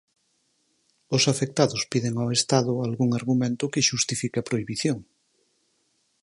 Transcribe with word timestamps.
Os 1.15 1.23
afectados 1.33 1.81
piden 1.91 2.15
ao 2.17 2.29
Estado 2.39 2.71
algún 2.87 3.09
argumento 3.19 3.71
que 3.73 3.85
xustifique 3.89 4.37
a 4.39 4.47
prohibición. 4.49 4.97